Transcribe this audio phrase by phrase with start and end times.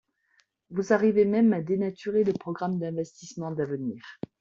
[0.71, 4.01] Vous arrivez même à dénaturer le programme d’investissement d’avenir.